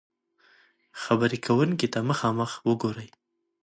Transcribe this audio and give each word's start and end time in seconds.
-خبرې 0.97 1.39
کونکي 1.45 1.87
ته 1.93 1.99
مخامخ 2.09 2.51
وګورئ 2.67 3.09